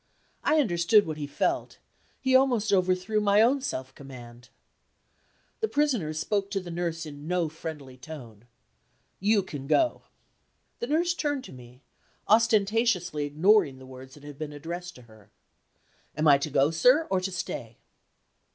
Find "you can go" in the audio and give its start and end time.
9.19-10.01